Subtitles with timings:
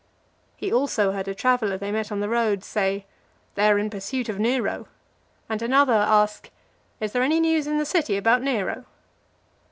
[0.55, 3.05] He also heard a traveller they met on the road, say,
[3.53, 4.87] "They are (377) in pursuit of Nero:"
[5.47, 6.49] and another ask,
[6.99, 8.85] "Is there any news in the city about Nero?"